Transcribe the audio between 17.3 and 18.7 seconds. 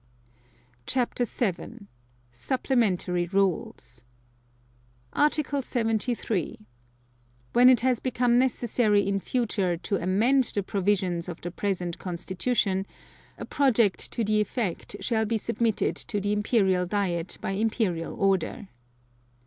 by Imperial Order.